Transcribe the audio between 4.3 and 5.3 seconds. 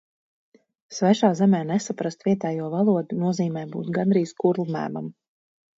kurlmēmam.